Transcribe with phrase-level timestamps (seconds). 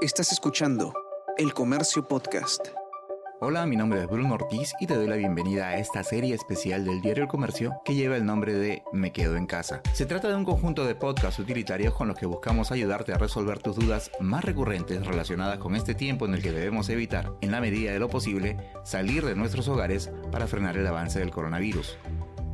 [0.00, 0.94] Estás escuchando
[1.36, 2.68] El Comercio Podcast.
[3.40, 6.84] Hola, mi nombre es Bruno Ortiz y te doy la bienvenida a esta serie especial
[6.84, 9.82] del diario El Comercio que lleva el nombre de Me Quedo en Casa.
[9.92, 13.58] Se trata de un conjunto de podcasts utilitarios con los que buscamos ayudarte a resolver
[13.58, 17.60] tus dudas más recurrentes relacionadas con este tiempo en el que debemos evitar, en la
[17.60, 21.98] medida de lo posible, salir de nuestros hogares para frenar el avance del coronavirus.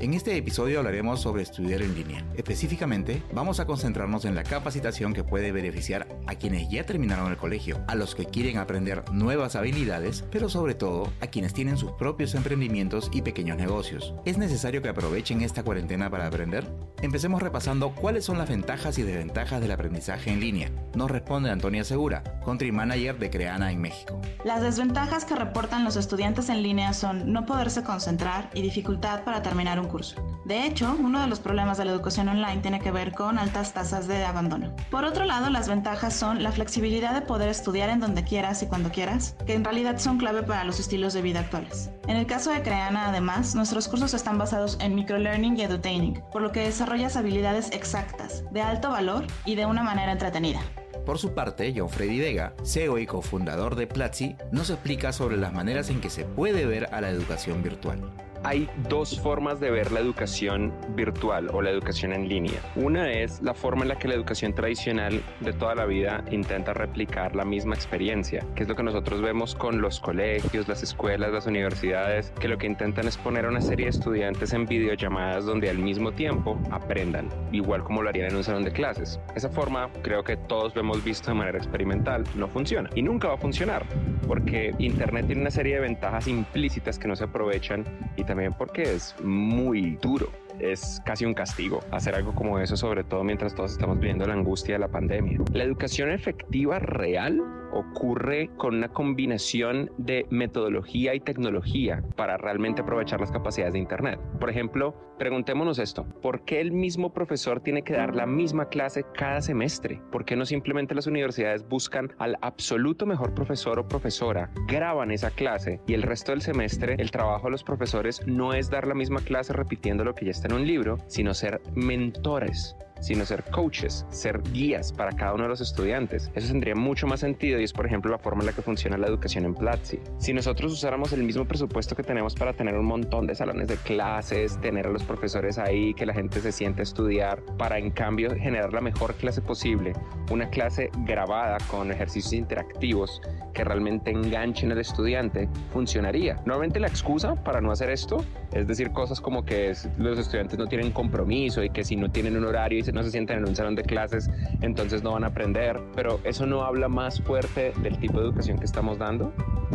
[0.01, 2.27] En este episodio hablaremos sobre estudiar en línea.
[2.37, 7.37] Específicamente, vamos a concentrarnos en la capacitación que puede beneficiar a quienes ya terminaron el
[7.37, 11.93] colegio, a los que quieren aprender nuevas habilidades, pero sobre todo a quienes tienen sus
[11.93, 14.15] propios emprendimientos y pequeños negocios.
[14.25, 16.69] ¿Es necesario que aprovechen esta cuarentena para aprender?
[17.01, 20.71] Empecemos repasando cuáles son las ventajas y desventajas del aprendizaje en línea.
[20.95, 24.21] Nos responde Antonia Segura, Country Manager de Creana en México.
[24.45, 29.43] Las desventajas que reportan los estudiantes en línea son no poderse concentrar y dificultad para
[29.43, 30.17] terminar un curso.
[30.45, 33.73] De hecho, uno de los problemas de la educación online tiene que ver con altas
[33.73, 34.75] tasas de abandono.
[34.91, 38.67] Por otro lado, las ventajas son la flexibilidad de poder estudiar en donde quieras y
[38.67, 41.91] cuando quieras, que en realidad son clave para los estilos de vida actuales.
[42.07, 46.43] En el caso de Creana, además, nuestros cursos están basados en microlearning y edutaining, por
[46.43, 50.61] lo que desarrollas habilidades exactas, de alto valor y de una manera entretenida.
[51.07, 55.53] Por su parte, John Freddy Vega, CEO y cofundador de Platzi, nos explica sobre las
[55.53, 58.01] maneras en que se puede ver a la educación virtual
[58.45, 62.61] hay dos formas de ver la educación virtual o la educación en línea.
[62.77, 66.75] Una es la forma en la que la educación tradicional de toda la vida intenta
[66.75, 71.33] replicar la misma experiencia, que es lo que nosotros vemos con los colegios, las escuelas,
[71.33, 75.47] las universidades, que lo que intentan es poner a una serie de estudiantes en videollamadas
[75.47, 79.19] donde al mismo tiempo aprendan, igual como lo harían en un salón de clases.
[79.35, 83.29] Esa forma creo que todos lo hemos visto de manera experimental, no funciona y nunca
[83.29, 83.87] va a funcionar,
[84.29, 87.85] porque Internet tiene una serie de ventajas implícitas que no se aprovechan
[88.17, 90.29] y también porque es muy duro
[90.61, 94.35] es casi un castigo hacer algo como eso, sobre todo mientras todos estamos viviendo la
[94.35, 95.39] angustia de la pandemia.
[95.53, 97.43] La educación efectiva real
[97.75, 104.21] ocurre con una combinación de metodología y tecnología para realmente aprovechar las capacidades de Internet.
[104.39, 109.05] Por ejemplo, preguntémonos esto, ¿por qué el mismo profesor tiene que dar la misma clase
[109.15, 110.01] cada semestre?
[110.13, 115.31] ¿Por qué no simplemente las universidades buscan al absoluto mejor profesor o profesora, graban esa
[115.31, 118.95] clase y el resto del semestre el trabajo de los profesores no es dar la
[118.95, 123.45] misma clase repitiendo lo que ya está en un libro, sino ser mentores sino ser
[123.45, 126.31] coaches, ser guías para cada uno de los estudiantes.
[126.35, 128.97] Eso tendría mucho más sentido y es, por ejemplo, la forma en la que funciona
[128.97, 130.01] la educación en Platzi.
[130.19, 133.77] Si nosotros usáramos el mismo presupuesto que tenemos para tener un montón de salones de
[133.77, 138.35] clases, tener a los profesores ahí, que la gente se siente estudiar, para en cambio
[138.35, 139.93] generar la mejor clase posible,
[140.31, 143.21] una clase grabada con ejercicios interactivos
[143.53, 146.35] que realmente enganchen al estudiante, funcionaría.
[146.45, 150.67] Normalmente la excusa para no hacer esto es decir cosas como que los estudiantes no
[150.67, 153.75] tienen compromiso y que si no tienen un horario no se sienten en un salón
[153.75, 154.31] de clases,
[154.61, 155.81] entonces no van a aprender.
[155.95, 159.33] Pero eso no habla más fuerte del tipo de educación que estamos dando.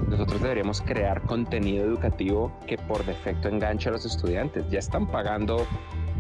[0.09, 4.70] Nosotros deberíamos crear contenido educativo que por defecto enganche a los estudiantes.
[4.70, 5.66] Ya están pagando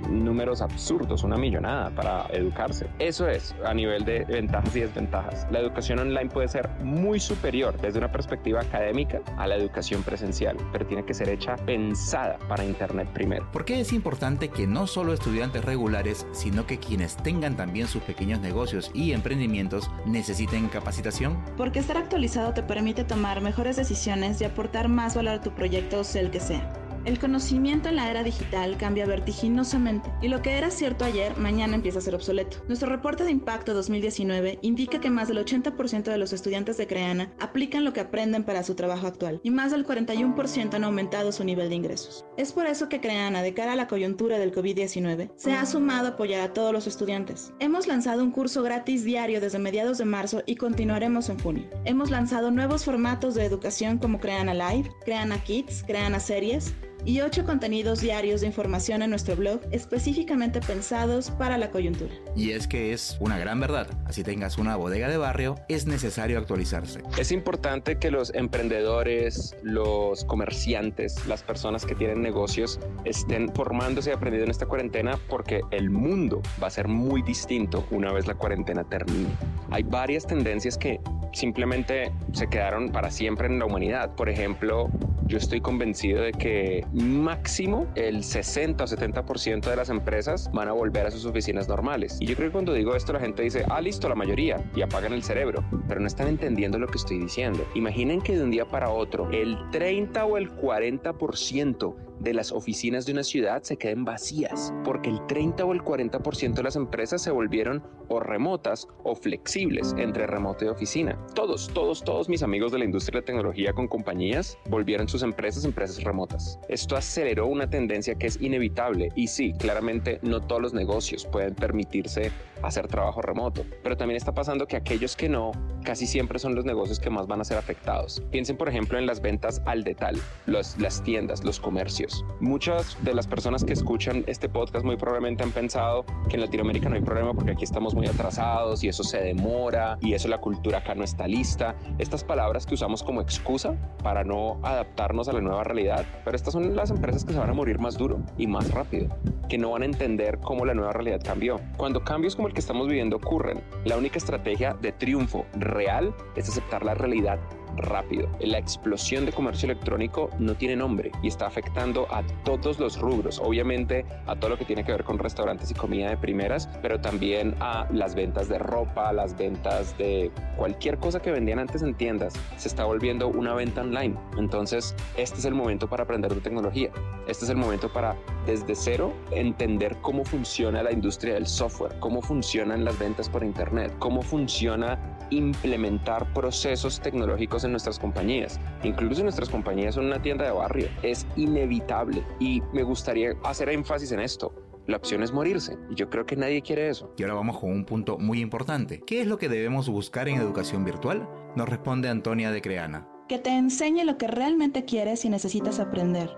[0.09, 2.87] números absurdos, una millonada para educarse.
[2.99, 5.47] Eso es a nivel de ventajas y desventajas.
[5.51, 10.57] La educación online puede ser muy superior desde una perspectiva académica a la educación presencial,
[10.71, 13.49] pero tiene que ser hecha pensada para Internet primero.
[13.51, 18.01] ¿Por qué es importante que no solo estudiantes regulares, sino que quienes tengan también sus
[18.03, 21.37] pequeños negocios y emprendimientos necesiten capacitación?
[21.57, 26.03] Porque estar actualizado te permite tomar mejores decisiones y aportar más valor a tu proyecto,
[26.03, 26.78] sea el que sea.
[27.09, 31.73] El conocimiento en la era digital cambia vertiginosamente y lo que era cierto ayer, mañana
[31.73, 32.57] empieza a ser obsoleto.
[32.67, 37.33] Nuestro reporte de impacto 2019 indica que más del 80% de los estudiantes de Creana
[37.39, 41.43] aplican lo que aprenden para su trabajo actual y más del 41% han aumentado su
[41.43, 42.27] nivel de ingresos.
[42.37, 46.09] Es por eso que Creana, de cara a la coyuntura del COVID-19, se ha sumado
[46.09, 47.51] a apoyar a todos los estudiantes.
[47.59, 51.67] Hemos lanzado un curso gratis diario desde mediados de marzo y continuaremos en junio.
[51.85, 57.45] Hemos lanzado nuevos formatos de educación como Creana Live, Creana Kids, Creana Series, y ocho
[57.45, 62.13] contenidos diarios de información en nuestro blog específicamente pensados para la coyuntura.
[62.35, 66.37] Y es que es una gran verdad, así tengas una bodega de barrio, es necesario
[66.37, 67.01] actualizarse.
[67.17, 74.13] Es importante que los emprendedores, los comerciantes, las personas que tienen negocios estén formándose y
[74.13, 78.35] aprendiendo en esta cuarentena porque el mundo va a ser muy distinto una vez la
[78.35, 79.29] cuarentena termine.
[79.71, 80.99] Hay varias tendencias que
[81.33, 84.15] simplemente se quedaron para siempre en la humanidad.
[84.15, 84.89] Por ejemplo,
[85.29, 90.73] yo estoy convencido de que máximo el 60 o 70% de las empresas van a
[90.73, 92.17] volver a sus oficinas normales.
[92.19, 94.81] Y yo creo que cuando digo esto la gente dice, ah, listo, la mayoría, y
[94.81, 97.63] apagan el cerebro, pero no están entendiendo lo que estoy diciendo.
[97.75, 103.05] Imaginen que de un día para otro el 30 o el 40% de las oficinas
[103.05, 107.21] de una ciudad se queden vacías, porque el 30 o el 40% de las empresas
[107.21, 111.17] se volvieron o remotas o flexibles entre remoto y oficina.
[111.35, 115.23] Todos, todos, todos mis amigos de la industria de la tecnología con compañías volvieron sus
[115.23, 116.59] empresas empresas remotas.
[116.67, 121.55] Esto aceleró una tendencia que es inevitable y sí, claramente no todos los negocios pueden
[121.55, 122.31] permitirse
[122.63, 125.51] hacer trabajo remoto, pero también está pasando que aquellos que no,
[125.83, 128.21] casi siempre son los negocios que más van a ser afectados.
[128.31, 132.25] Piensen por ejemplo en las ventas al detalle, los, las tiendas, los comercios.
[132.39, 136.89] Muchas de las personas que escuchan este podcast muy probablemente han pensado que en Latinoamérica
[136.89, 140.39] no hay problema porque aquí estamos muy atrasados y eso se demora y eso la
[140.39, 141.75] cultura acá no está lista.
[141.97, 146.53] Estas palabras que usamos como excusa para no adaptarnos a la nueva realidad, pero estas
[146.53, 149.07] son las empresas que se van a morir más duro y más rápido,
[149.47, 151.59] que no van a entender cómo la nueva realidad cambió.
[151.77, 156.49] Cuando cambios como el que estamos viviendo ocurren, la única estrategia de triunfo real es
[156.49, 157.39] aceptar la realidad
[157.77, 158.29] rápido.
[158.39, 163.39] La explosión de comercio electrónico no tiene nombre y está afectando a todos los rubros,
[163.39, 166.99] obviamente a todo lo que tiene que ver con restaurantes y comida de primeras, pero
[166.99, 171.95] también a las ventas de ropa, las ventas de cualquier cosa que vendían antes en
[171.95, 174.15] tiendas, se está volviendo una venta online.
[174.37, 176.91] Entonces, este es el momento para aprender de tecnología.
[177.27, 182.21] Este es el momento para desde cero entender cómo funciona la industria del software, cómo
[182.21, 188.59] funcionan las ventas por internet, cómo funciona implementar procesos tecnológicos en nuestras compañías.
[188.83, 190.87] Incluso nuestras compañías son una tienda de barrio.
[191.03, 194.53] Es inevitable y me gustaría hacer énfasis en esto.
[194.87, 197.13] La opción es morirse y yo creo que nadie quiere eso.
[197.17, 199.01] Y ahora vamos con un punto muy importante.
[199.05, 201.29] ¿Qué es lo que debemos buscar en educación virtual?
[201.55, 203.07] Nos responde Antonia de Creana.
[203.27, 206.35] Que te enseñe lo que realmente quieres y necesitas aprender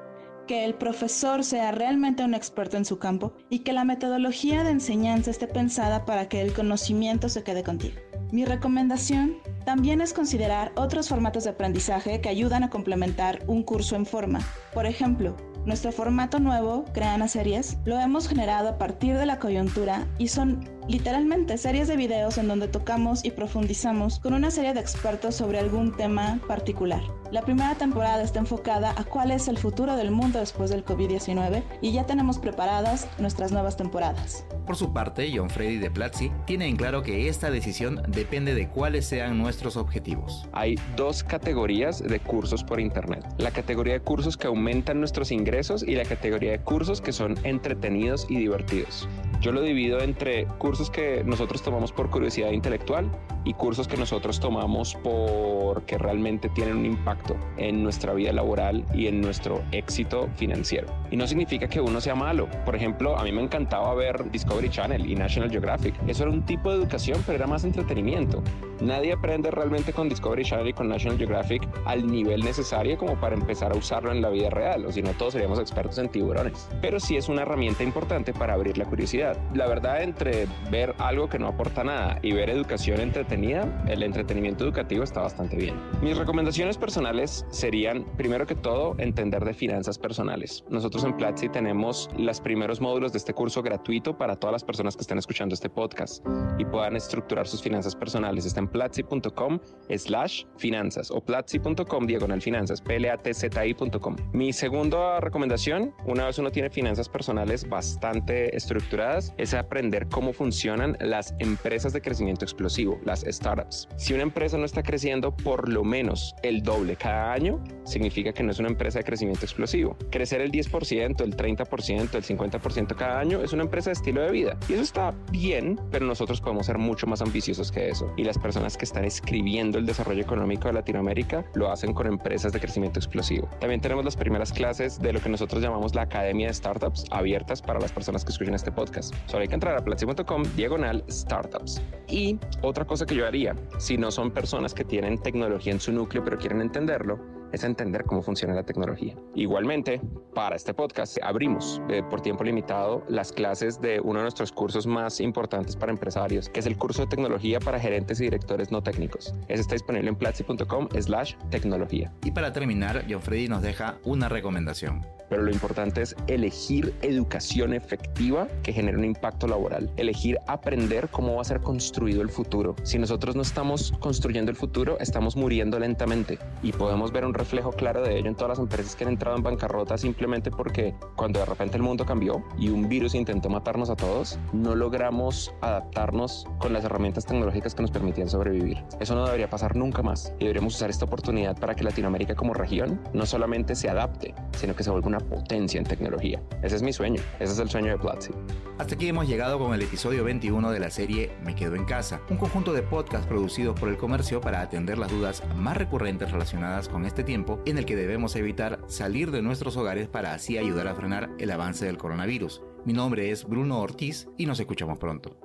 [0.48, 4.72] que el profesor sea realmente un experto en su campo y que la metodología de
[4.72, 7.96] enseñanza esté pensada para que el conocimiento se quede contigo.
[8.34, 13.96] Mi recomendación también es considerar otros formatos de aprendizaje que ayudan a complementar un curso
[13.96, 14.40] en forma.
[14.74, 15.36] Por ejemplo,
[15.66, 20.68] nuestro formato nuevo, Creana Series, lo hemos generado a partir de la coyuntura y son
[20.92, 25.58] literalmente series de videos en donde tocamos y profundizamos con una serie de expertos sobre
[25.58, 27.02] algún tema particular.
[27.32, 31.64] La primera temporada está enfocada a cuál es el futuro del mundo después del COVID-19
[31.82, 34.46] y ya tenemos preparadas nuestras nuevas temporadas.
[34.66, 38.68] Por su parte, John Freddy de Platzi tiene en claro que esta decisión depende de
[38.68, 40.48] cuáles sean nuestros objetivos.
[40.52, 43.26] Hay dos categorías de cursos por Internet.
[43.38, 47.36] La categoría de cursos que aumentan nuestros ingresos y la categoría de cursos que son
[47.44, 49.08] entretenidos y divertidos.
[49.42, 53.10] Yo lo divido entre cursos que nosotros tomamos por curiosidad intelectual
[53.44, 59.08] y cursos que nosotros tomamos porque realmente tienen un impacto en nuestra vida laboral y
[59.08, 60.88] en nuestro éxito financiero.
[61.12, 62.48] Y no significa que uno sea malo.
[62.66, 65.96] Por ejemplo, a mí me encantaba ver Discovery Channel y National Geographic.
[66.08, 68.42] Eso era un tipo de educación, pero era más entretenimiento.
[68.80, 73.36] Nadie aprende realmente con Discovery Channel y con National Geographic al nivel necesario como para
[73.36, 76.68] empezar a usarlo en la vida real, o si no todos seríamos expertos en tiburones.
[76.82, 79.22] Pero sí es una herramienta importante para abrir la curiosidad
[79.54, 83.02] la verdad, entre ver algo que no aporta nada y ver educación
[83.32, 85.76] el entretenimiento educativo está bastante bien.
[86.02, 90.66] Mis recomendaciones personales serían, primero que todo, entender de finanzas personales.
[90.70, 94.96] Nosotros en Platzi tenemos los primeros módulos de este curso gratuito para todas las personas
[94.96, 96.26] que estén escuchando este podcast
[96.58, 98.46] y puedan estructurar sus finanzas personales.
[98.46, 99.60] Está en platzi.com
[99.96, 104.16] slash finanzas o platzi.com diagonal finanzas, platzi.com.
[104.34, 110.98] Mi segunda recomendación, una vez uno tiene finanzas personales bastante estructuradas, es aprender cómo funcionan
[111.00, 113.88] las empresas de crecimiento explosivo, las startups.
[113.98, 118.44] Si una empresa no está creciendo por lo menos el doble cada año, significa que
[118.44, 119.98] no es una empresa de crecimiento explosivo.
[120.10, 124.32] Crecer el 10%, el 30%, el 50% cada año es una empresa de estilo de
[124.32, 124.58] vida.
[124.70, 128.12] Y eso está bien, pero nosotros podemos ser mucho más ambiciosos que eso.
[128.18, 132.54] Y las personas que están escribiendo el desarrollo económico de Latinoamérica lo hacen con empresas
[132.54, 133.50] de crecimiento explosivo.
[133.60, 137.62] También tenemos las primeras clases de lo que nosotros llamamos la Academia de Startups abiertas
[137.62, 139.14] para las personas que escuchen este podcast.
[139.26, 141.82] Solo hay que entrar a platzi.com diagonal startups.
[142.08, 145.92] Y otra cosa que yo haría, si no son personas que tienen tecnología en su
[145.92, 149.16] núcleo pero quieren entenderlo, es entender cómo funciona la tecnología.
[149.36, 150.02] Igualmente,
[150.34, 154.88] para este podcast abrimos eh, por tiempo limitado las clases de uno de nuestros cursos
[154.88, 158.82] más importantes para empresarios, que es el curso de tecnología para gerentes y directores no
[158.82, 159.34] técnicos.
[159.48, 162.14] Ese está disponible en platzi.com slash tecnología.
[162.24, 165.06] Y para terminar, John Freddy nos deja una recomendación.
[165.32, 169.90] Pero lo importante es elegir educación efectiva que genere un impacto laboral.
[169.96, 172.76] Elegir aprender cómo va a ser construido el futuro.
[172.84, 177.72] Si nosotros no estamos construyendo el futuro, estamos muriendo lentamente y podemos ver un reflejo
[177.72, 181.40] claro de ello en todas las empresas que han entrado en bancarrota simplemente porque cuando
[181.40, 186.46] de repente el mundo cambió y un virus intentó matarnos a todos, no logramos adaptarnos
[186.60, 188.84] con las herramientas tecnológicas que nos permitían sobrevivir.
[189.00, 192.54] Eso no debería pasar nunca más y deberíamos usar esta oportunidad para que Latinoamérica como
[192.54, 196.44] región no solamente se adapte, sino que se vuelva una potencia en tecnología.
[196.62, 198.34] Ese es mi sueño, ese es el sueño de Platzi.
[198.78, 202.22] Hasta aquí hemos llegado con el episodio 21 de la serie Me Quedo en Casa,
[202.30, 206.88] un conjunto de podcasts producidos por el comercio para atender las dudas más recurrentes relacionadas
[206.88, 210.96] con este en el que debemos evitar salir de nuestros hogares para así ayudar a
[210.96, 212.62] frenar el avance del coronavirus.
[212.86, 215.38] Mi nombre es Bruno Ortiz y nos escuchamos pronto.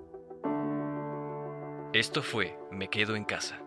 [1.93, 3.66] Esto fue Me Quedo en Casa